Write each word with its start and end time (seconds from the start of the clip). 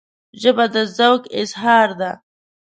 ژبه 0.41 0.65
د 0.73 0.75
ذوق 0.97 1.21
اظهار 1.41 1.89
ده 1.99 2.11